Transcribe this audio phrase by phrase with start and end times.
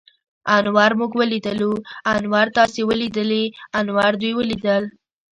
[0.55, 1.71] انور موږ وليدلو.
[2.11, 4.83] انور تاسې وليدليٙ؟ انور دوی وليدل.